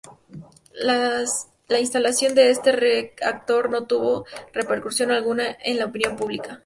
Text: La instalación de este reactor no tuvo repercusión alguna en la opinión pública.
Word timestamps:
La 0.73 1.79
instalación 1.79 2.33
de 2.33 2.49
este 2.49 2.71
reactor 2.71 3.69
no 3.69 3.85
tuvo 3.85 4.25
repercusión 4.51 5.11
alguna 5.11 5.55
en 5.63 5.77
la 5.77 5.85
opinión 5.85 6.15
pública. 6.15 6.59